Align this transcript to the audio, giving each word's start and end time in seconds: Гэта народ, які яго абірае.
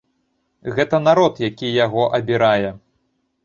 Гэта 0.79 1.01
народ, 1.09 1.33
які 1.49 1.67
яго 1.85 2.09
абірае. 2.21 2.69